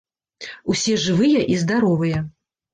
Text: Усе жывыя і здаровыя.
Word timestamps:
Усе 0.75 0.95
жывыя 1.05 1.45
і 1.53 1.61
здаровыя. 1.67 2.27